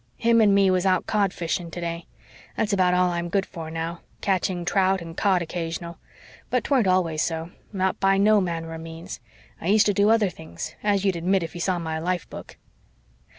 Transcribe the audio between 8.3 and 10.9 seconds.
manner of means. I used to do other things,